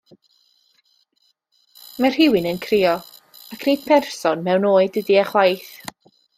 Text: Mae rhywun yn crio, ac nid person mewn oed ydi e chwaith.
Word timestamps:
Mae 2.05 2.15
rhywun 2.15 2.49
yn 2.53 2.59
crio, 2.65 2.95
ac 3.57 3.69
nid 3.71 3.87
person 3.93 4.45
mewn 4.51 4.69
oed 4.75 5.01
ydi 5.03 5.23
e 5.27 5.31
chwaith. 5.33 5.73